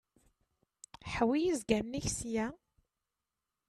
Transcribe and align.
Ḥwi 1.13 1.39
izgaren-ik 1.51 2.07
sya. 2.17 2.45